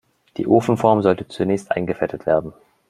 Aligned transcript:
Die 0.37 0.47
Ofenform 0.47 1.03
sollte 1.03 1.27
zunächst 1.27 1.69
eingefettet 1.69 2.25
werden. 2.25 2.53